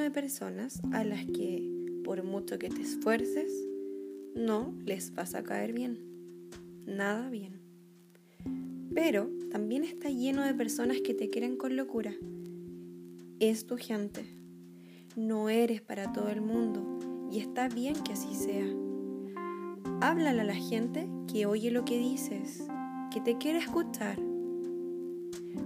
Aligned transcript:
de 0.00 0.10
personas 0.10 0.80
a 0.92 1.04
las 1.04 1.24
que, 1.26 1.68
por 2.04 2.22
mucho 2.24 2.58
que 2.58 2.68
te 2.68 2.82
esfuerces, 2.82 3.52
no 4.34 4.74
les 4.84 5.14
vas 5.14 5.34
a 5.34 5.42
caer 5.42 5.72
bien. 5.72 5.98
Nada 6.86 7.28
bien. 7.28 7.60
Pero 8.94 9.30
también 9.50 9.84
está 9.84 10.08
lleno 10.10 10.42
de 10.42 10.54
personas 10.54 11.00
que 11.02 11.14
te 11.14 11.30
quieren 11.30 11.56
con 11.56 11.76
locura. 11.76 12.14
Es 13.40 13.66
tu 13.66 13.76
gente. 13.76 14.24
No 15.16 15.48
eres 15.48 15.80
para 15.82 16.12
todo 16.12 16.28
el 16.28 16.40
mundo 16.40 17.28
y 17.30 17.40
está 17.40 17.68
bien 17.68 17.94
que 18.02 18.12
así 18.12 18.34
sea. 18.34 18.66
Háblale 20.00 20.40
a 20.40 20.44
la 20.44 20.54
gente 20.54 21.08
que 21.30 21.46
oye 21.46 21.70
lo 21.70 21.84
que 21.84 21.98
dices, 21.98 22.66
que 23.12 23.20
te 23.20 23.36
quiere 23.36 23.58
escuchar. 23.58 24.18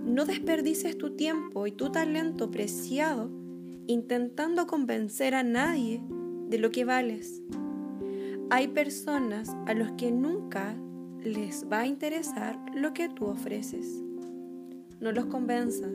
No 0.04 0.24
desperdices 0.24 0.98
tu 0.98 1.16
tiempo 1.16 1.66
y 1.66 1.72
tu 1.72 1.90
talento 1.90 2.50
preciado 2.50 3.30
intentando 3.86 4.66
convencer 4.66 5.34
a 5.34 5.42
nadie 5.42 6.02
de 6.48 6.58
lo 6.58 6.70
que 6.70 6.84
vales. 6.84 7.42
Hay 8.50 8.68
personas 8.68 9.48
a 9.66 9.74
los 9.74 9.92
que 9.92 10.10
nunca 10.12 10.76
les 11.24 11.66
va 11.70 11.80
a 11.80 11.86
interesar 11.86 12.58
lo 12.74 12.92
que 12.92 13.08
tú 13.08 13.26
ofreces. 13.26 14.02
No 15.00 15.12
los 15.12 15.26
convenzas 15.26 15.94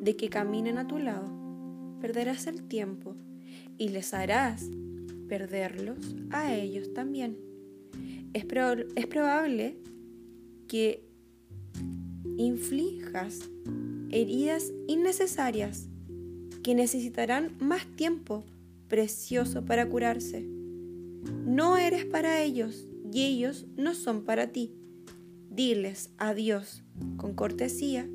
de 0.00 0.16
que 0.16 0.28
caminen 0.28 0.78
a 0.78 0.86
tu 0.86 0.98
lado. 0.98 1.30
Perderás 2.00 2.46
el 2.46 2.64
tiempo 2.64 3.16
y 3.76 3.88
les 3.90 4.14
harás 4.14 4.70
perderlos 5.28 6.16
a 6.30 6.54
ellos 6.54 6.92
también. 6.92 7.38
Es, 8.32 8.44
es 8.96 9.06
probable 9.06 9.78
que 10.66 11.07
inflijas 12.38 13.50
heridas 14.10 14.72
innecesarias 14.86 15.88
que 16.62 16.74
necesitarán 16.74 17.56
más 17.60 17.84
tiempo 17.96 18.44
precioso 18.88 19.64
para 19.64 19.88
curarse. 19.88 20.46
No 21.44 21.76
eres 21.76 22.04
para 22.04 22.40
ellos 22.40 22.86
y 23.12 23.24
ellos 23.24 23.66
no 23.76 23.94
son 23.94 24.22
para 24.22 24.52
ti. 24.52 24.72
Diles 25.50 26.10
adiós 26.16 26.84
con 27.16 27.34
cortesía 27.34 28.08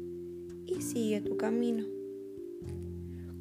y 0.66 0.82
sigue 0.82 1.20
tu 1.20 1.36
camino. 1.36 1.86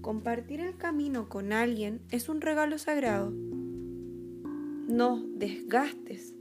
Compartir 0.01 0.61
el 0.61 0.77
camino 0.77 1.29
con 1.29 1.53
alguien 1.53 2.01
es 2.11 2.29
un 2.29 2.41
regalo 2.41 2.77
sagrado. 2.79 3.31
No 3.31 5.25
desgastes 5.37 6.35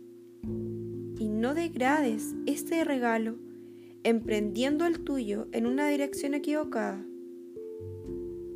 y 1.19 1.27
no 1.27 1.53
degrades 1.53 2.33
este 2.47 2.83
regalo 2.83 3.50
emprendiendo 4.03 4.85
el 4.85 5.03
tuyo 5.03 5.47
en 5.51 5.65
una 5.65 5.87
dirección 5.87 6.33
equivocada. 6.33 7.05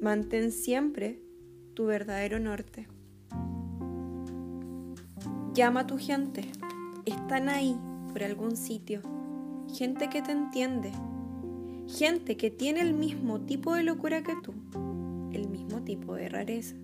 Mantén 0.01 0.51
siempre 0.51 1.21
tu 1.73 1.85
verdadero 1.85 2.39
norte. 2.39 2.87
Llama 5.53 5.81
a 5.81 5.87
tu 5.87 5.97
gente. 5.97 6.43
Están 7.05 7.49
ahí 7.49 7.77
por 8.11 8.23
algún 8.23 8.57
sitio. 8.57 9.01
Gente 9.73 10.09
que 10.09 10.21
te 10.21 10.31
entiende. 10.31 10.91
Gente 11.87 12.37
que 12.37 12.49
tiene 12.49 12.81
el 12.81 12.93
mismo 12.93 13.41
tipo 13.41 13.73
de 13.73 13.83
locura 13.83 14.23
que 14.23 14.35
tú. 14.41 14.53
El 15.31 15.49
mismo 15.49 15.83
tipo 15.83 16.15
de 16.15 16.29
rareza. 16.29 16.75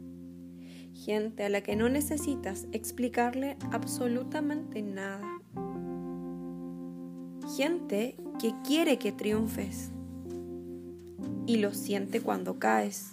Gente 0.93 1.43
a 1.43 1.49
la 1.49 1.61
que 1.61 1.75
no 1.75 1.89
necesitas 1.89 2.67
explicarle 2.71 3.57
absolutamente 3.71 4.81
nada. 4.81 5.21
Gente 7.57 8.15
que 8.39 8.53
quiere 8.65 8.97
que 8.97 9.11
triunfes 9.11 9.91
y 11.45 11.57
lo 11.57 11.73
siente 11.73 12.21
cuando 12.21 12.59
caes. 12.59 13.11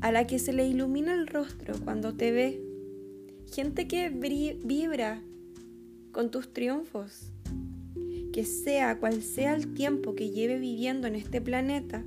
A 0.00 0.10
la 0.10 0.26
que 0.26 0.38
se 0.38 0.54
le 0.54 0.66
ilumina 0.66 1.12
el 1.12 1.26
rostro 1.26 1.74
cuando 1.84 2.14
te 2.14 2.30
ve. 2.32 2.62
Gente 3.52 3.86
que 3.86 4.08
vibra 4.08 5.22
con 6.10 6.30
tus 6.30 6.50
triunfos. 6.54 7.32
Que 8.32 8.46
sea 8.46 8.98
cual 8.98 9.22
sea 9.22 9.54
el 9.54 9.74
tiempo 9.74 10.14
que 10.14 10.30
lleve 10.30 10.58
viviendo 10.58 11.06
en 11.06 11.16
este 11.16 11.40
planeta, 11.40 12.04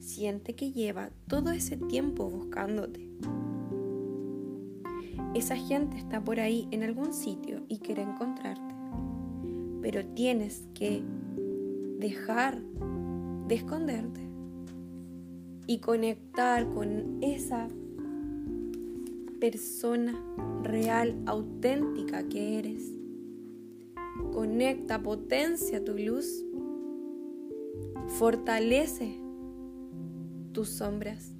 siente 0.00 0.54
que 0.54 0.72
lleva 0.72 1.10
todo 1.28 1.52
ese 1.52 1.76
tiempo 1.76 2.28
buscándote. 2.28 3.08
Esa 5.34 5.56
gente 5.56 5.96
está 5.96 6.22
por 6.22 6.40
ahí 6.40 6.68
en 6.70 6.82
algún 6.82 7.12
sitio 7.12 7.62
y 7.68 7.78
quiere 7.78 8.02
encontrarte 8.02 8.76
pero 9.86 10.04
tienes 10.04 10.66
que 10.74 11.00
dejar 12.00 12.60
de 13.46 13.54
esconderte 13.54 14.20
y 15.68 15.78
conectar 15.78 16.68
con 16.70 17.18
esa 17.22 17.68
persona 19.38 20.20
real, 20.64 21.14
auténtica 21.26 22.24
que 22.24 22.58
eres. 22.58 22.92
Conecta, 24.32 25.00
potencia 25.00 25.84
tu 25.84 25.96
luz, 25.96 26.44
fortalece 28.08 29.20
tus 30.50 30.70
sombras. 30.70 31.35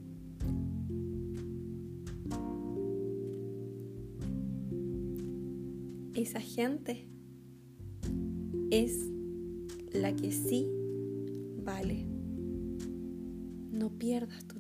Esa 6.17 6.41
gente 6.41 7.07
es 8.71 9.11
la 9.93 10.17
que 10.17 10.33
sí 10.33 10.67
vale. 11.63 12.07
No 13.71 13.91
pierdas 13.99 14.47
tu 14.47 14.56